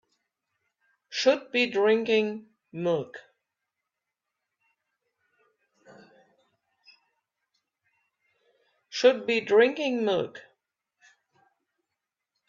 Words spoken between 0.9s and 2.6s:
Should be drinking